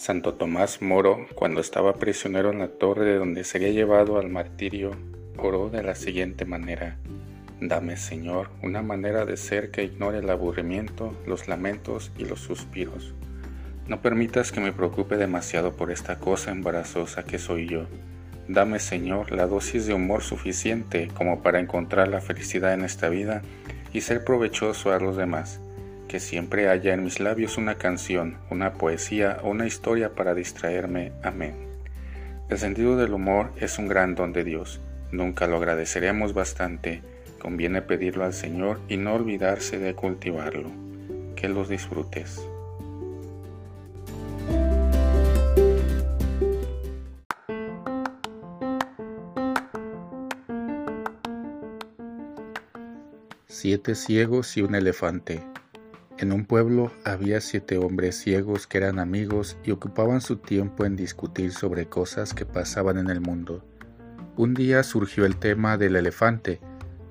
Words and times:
Santo 0.00 0.32
Tomás 0.32 0.80
Moro, 0.80 1.26
cuando 1.34 1.60
estaba 1.60 1.96
prisionero 1.96 2.52
en 2.52 2.60
la 2.60 2.68
torre 2.68 3.04
de 3.04 3.18
donde 3.18 3.44
sería 3.44 3.68
llevado 3.68 4.18
al 4.18 4.30
martirio, 4.30 4.92
oró 5.36 5.68
de 5.68 5.82
la 5.82 5.94
siguiente 5.94 6.46
manera. 6.46 6.96
Dame, 7.60 7.98
Señor, 7.98 8.48
una 8.62 8.80
manera 8.80 9.26
de 9.26 9.36
ser 9.36 9.70
que 9.70 9.84
ignore 9.84 10.20
el 10.20 10.30
aburrimiento, 10.30 11.14
los 11.26 11.48
lamentos 11.48 12.12
y 12.16 12.24
los 12.24 12.40
suspiros. 12.40 13.12
No 13.88 14.00
permitas 14.00 14.52
que 14.52 14.62
me 14.62 14.72
preocupe 14.72 15.18
demasiado 15.18 15.76
por 15.76 15.90
esta 15.90 16.18
cosa 16.18 16.50
embarazosa 16.50 17.24
que 17.24 17.38
soy 17.38 17.68
yo. 17.68 17.84
Dame, 18.48 18.78
Señor, 18.78 19.32
la 19.32 19.46
dosis 19.46 19.84
de 19.84 19.92
humor 19.92 20.22
suficiente 20.22 21.08
como 21.12 21.42
para 21.42 21.60
encontrar 21.60 22.08
la 22.08 22.22
felicidad 22.22 22.72
en 22.72 22.86
esta 22.86 23.10
vida 23.10 23.42
y 23.92 24.00
ser 24.00 24.24
provechoso 24.24 24.92
a 24.92 24.98
los 24.98 25.18
demás 25.18 25.60
que 26.10 26.18
siempre 26.18 26.68
haya 26.68 26.92
en 26.92 27.04
mis 27.04 27.20
labios 27.20 27.56
una 27.56 27.76
canción, 27.76 28.36
una 28.50 28.72
poesía 28.72 29.38
o 29.44 29.50
una 29.50 29.68
historia 29.68 30.16
para 30.16 30.34
distraerme. 30.34 31.12
Amén. 31.22 31.54
El 32.48 32.58
sentido 32.58 32.96
del 32.96 33.14
humor 33.14 33.52
es 33.60 33.78
un 33.78 33.86
gran 33.86 34.16
don 34.16 34.32
de 34.32 34.42
Dios. 34.42 34.80
Nunca 35.12 35.46
lo 35.46 35.58
agradeceremos 35.58 36.34
bastante. 36.34 37.00
Conviene 37.38 37.80
pedirlo 37.80 38.24
al 38.24 38.32
Señor 38.32 38.80
y 38.88 38.96
no 38.96 39.14
olvidarse 39.14 39.78
de 39.78 39.94
cultivarlo. 39.94 40.72
Que 41.36 41.48
los 41.48 41.68
disfrutes. 41.68 42.44
Siete 53.46 53.94
ciegos 53.94 54.56
y 54.56 54.62
un 54.62 54.74
elefante. 54.74 55.49
En 56.20 56.32
un 56.32 56.44
pueblo 56.44 56.92
había 57.02 57.40
siete 57.40 57.78
hombres 57.78 58.14
ciegos 58.14 58.66
que 58.66 58.76
eran 58.76 58.98
amigos 58.98 59.56
y 59.64 59.70
ocupaban 59.70 60.20
su 60.20 60.36
tiempo 60.36 60.84
en 60.84 60.94
discutir 60.94 61.50
sobre 61.50 61.86
cosas 61.86 62.34
que 62.34 62.44
pasaban 62.44 62.98
en 62.98 63.08
el 63.08 63.22
mundo. 63.22 63.64
Un 64.36 64.52
día 64.52 64.82
surgió 64.82 65.24
el 65.24 65.38
tema 65.38 65.78
del 65.78 65.96
elefante. 65.96 66.60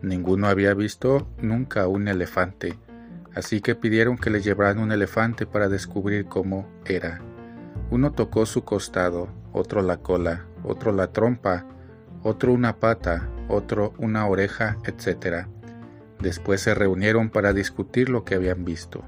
Ninguno 0.03 0.45
había 0.47 0.75
visto 0.75 1.27
nunca 1.41 1.88
un 1.88 2.07
elefante, 2.07 2.77
así 3.33 3.61
que 3.61 3.73
pidieron 3.73 4.16
que 4.16 4.29
le 4.29 4.41
llevaran 4.41 4.77
un 4.77 4.91
elefante 4.91 5.47
para 5.47 5.69
descubrir 5.69 6.25
cómo 6.25 6.69
era. 6.85 7.19
Uno 7.89 8.11
tocó 8.11 8.45
su 8.45 8.63
costado, 8.63 9.27
otro 9.53 9.81
la 9.81 9.97
cola, 9.97 10.45
otro 10.63 10.91
la 10.91 11.11
trompa, 11.11 11.66
otro 12.21 12.53
una 12.53 12.77
pata, 12.77 13.27
otro 13.47 13.91
una 13.97 14.27
oreja, 14.27 14.77
etc. 14.85 15.47
Después 16.20 16.62
se 16.62 16.73
reunieron 16.73 17.30
para 17.30 17.53
discutir 17.53 18.09
lo 18.09 18.25
que 18.25 18.36
habían 18.36 18.66
visto. 18.66 19.03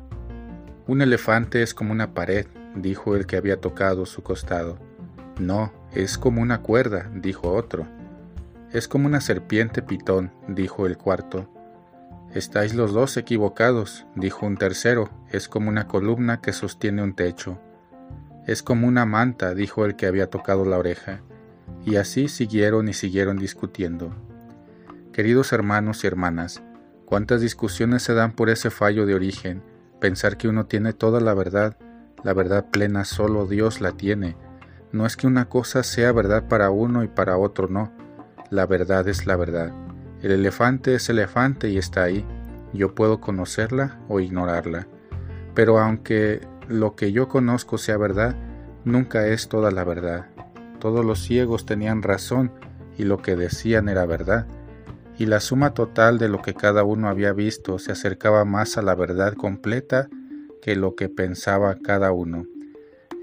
Un 0.88 1.02
elefante 1.02 1.62
es 1.62 1.74
como 1.74 1.92
una 1.92 2.14
pared, 2.14 2.48
dijo 2.76 3.16
el 3.16 3.26
que 3.26 3.38
había 3.38 3.60
tocado 3.60 4.06
su 4.06 4.24
costado. 4.24 4.78
No, 5.40 5.74
es 5.94 6.18
como 6.18 6.42
una 6.42 6.62
cuerda, 6.62 7.10
dijo 7.14 7.52
otro. 7.52 7.86
Es 8.72 8.88
como 8.88 9.08
una 9.08 9.20
serpiente 9.20 9.82
pitón, 9.82 10.32
dijo 10.48 10.86
el 10.86 10.98
cuarto. 10.98 11.50
Estáis 12.34 12.74
los 12.74 12.94
dos 12.94 13.18
equivocados, 13.18 14.06
dijo 14.16 14.46
un 14.46 14.56
tercero, 14.56 15.10
es 15.30 15.50
como 15.50 15.70
una 15.70 15.88
columna 15.88 16.40
que 16.40 16.54
sostiene 16.54 17.04
un 17.04 17.14
techo. 17.14 17.60
Es 18.48 18.64
como 18.64 18.88
una 18.88 19.06
manta, 19.06 19.54
dijo 19.54 19.86
el 19.86 19.98
que 19.98 20.06
había 20.08 20.30
tocado 20.30 20.64
la 20.64 20.78
oreja. 20.78 21.22
Y 21.86 21.98
así 21.98 22.30
siguieron 22.30 22.88
y 22.88 22.94
siguieron 22.94 23.38
discutiendo. 23.38 24.16
Queridos 25.12 25.52
hermanos 25.52 26.04
y 26.04 26.08
hermanas, 26.08 26.64
Cuántas 27.12 27.42
discusiones 27.42 28.04
se 28.04 28.14
dan 28.14 28.32
por 28.32 28.50
ese 28.50 28.70
fallo 28.70 29.06
de 29.06 29.14
origen, 29.14 29.62
pensar 30.00 30.38
que 30.38 30.48
uno 30.48 30.68
tiene 30.68 30.94
toda 30.94 31.20
la 31.20 31.34
verdad, 31.34 31.76
la 32.24 32.34
verdad 32.34 32.68
plena 32.72 33.04
solo 33.04 33.48
Dios 33.48 33.82
la 33.82 33.92
tiene. 33.92 34.38
No 34.94 35.06
es 35.06 35.18
que 35.18 35.28
una 35.28 35.50
cosa 35.50 35.84
sea 35.84 36.14
verdad 36.14 36.48
para 36.48 36.70
uno 36.70 37.04
y 37.04 37.10
para 37.10 37.36
otro 37.36 37.68
no, 37.68 37.92
la 38.50 38.66
verdad 38.66 39.10
es 39.10 39.28
la 39.28 39.36
verdad. 39.36 39.74
El 40.22 40.32
elefante 40.32 40.96
es 40.96 41.10
elefante 41.10 41.68
y 41.68 41.78
está 41.78 42.04
ahí. 42.04 42.26
Yo 42.72 42.96
puedo 42.96 43.20
conocerla 43.20 44.00
o 44.08 44.22
ignorarla. 44.22 44.88
Pero 45.54 45.80
aunque 45.80 46.40
lo 46.70 46.96
que 46.96 47.12
yo 47.12 47.28
conozco 47.28 47.78
sea 47.78 47.98
verdad, 47.98 48.38
nunca 48.86 49.28
es 49.28 49.50
toda 49.50 49.72
la 49.72 49.84
verdad. 49.84 50.28
Todos 50.80 51.04
los 51.04 51.20
ciegos 51.20 51.66
tenían 51.66 52.04
razón 52.04 52.54
y 52.98 53.04
lo 53.04 53.22
que 53.22 53.36
decían 53.36 53.90
era 53.90 54.06
verdad 54.06 54.48
y 55.22 55.28
la 55.28 55.40
suma 55.40 55.76
total 55.76 56.18
de 56.18 56.28
lo 56.28 56.42
que 56.42 56.56
cada 56.56 56.84
uno 56.84 57.08
había 57.08 57.32
visto 57.32 57.78
se 57.78 57.92
acercaba 57.92 58.44
más 58.44 58.80
a 58.80 58.82
la 58.82 58.96
verdad 58.96 59.36
completa 59.36 60.10
que 60.64 60.76
lo 60.76 60.96
que 60.96 61.10
pensaba 61.10 61.76
cada 61.76 62.12
uno. 62.12 62.48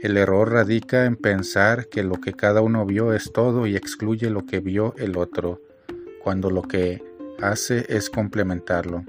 El 0.00 0.16
error 0.16 0.53
radica 0.53 1.06
en 1.06 1.16
pensar 1.16 1.88
que 1.88 2.04
lo 2.04 2.20
que 2.20 2.34
cada 2.34 2.60
uno 2.62 2.86
vio 2.86 3.12
es 3.12 3.32
todo 3.32 3.66
y 3.66 3.75
excluye 3.75 4.31
lo 4.31 4.47
que 4.47 4.60
vio 4.60 4.94
el 4.97 5.16
otro, 5.16 5.60
cuando 6.22 6.50
lo 6.50 6.62
que 6.62 7.03
hace 7.42 7.84
es 7.88 8.10
complementarlo. 8.10 9.04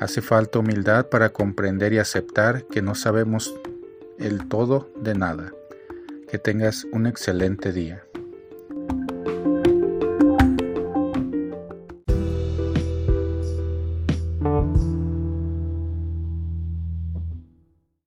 Hace 0.00 0.22
falta 0.22 0.60
humildad 0.60 1.10
para 1.10 1.28
comprender 1.28 1.92
y 1.92 1.98
aceptar 1.98 2.64
que 2.68 2.80
no 2.80 2.94
sabemos 2.94 3.54
el 4.18 4.48
todo 4.48 4.90
de 4.96 5.14
nada. 5.14 5.52
Que 6.30 6.38
tengas 6.38 6.86
un 6.90 7.06
excelente 7.06 7.70
día. 7.70 8.02